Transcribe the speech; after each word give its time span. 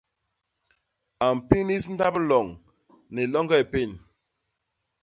A 1.25 1.27
mpinis 1.35 1.83
ndap 1.93 2.15
loñ 2.29 2.47
ni 3.13 3.21
loñge 3.33 3.57
i 3.63 3.65
pén. 3.71 3.91